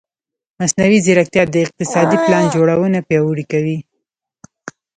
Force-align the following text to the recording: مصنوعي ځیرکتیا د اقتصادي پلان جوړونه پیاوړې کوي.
مصنوعي 0.59 0.99
ځیرکتیا 1.05 1.43
د 1.49 1.55
اقتصادي 1.65 2.17
پلان 2.25 2.43
جوړونه 2.55 2.99
پیاوړې 3.07 3.45
کوي. 3.51 3.77